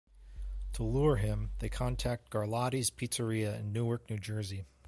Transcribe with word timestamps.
To 0.73 0.83
lure 0.83 1.17
him, 1.17 1.51
they 1.59 1.69
contact 1.69 2.31
Garlotti's 2.31 2.89
Pizzeria 2.89 3.59
in 3.59 3.71
Newark, 3.71 4.09
New 4.09 4.17
Jersey. 4.17 4.65